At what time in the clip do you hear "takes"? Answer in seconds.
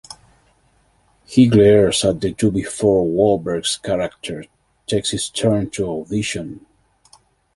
4.87-5.11